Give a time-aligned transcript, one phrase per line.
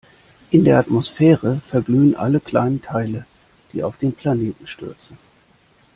[0.49, 3.27] In der Atmosphäre verglühen alle kleinen Teile,
[3.71, 5.19] die auf den Planeten stürzen.